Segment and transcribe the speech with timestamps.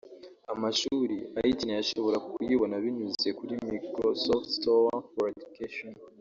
[0.53, 5.91] Amashuri ayikeneye ashobora kuyibona binyuze kuri Microsoft Store for Education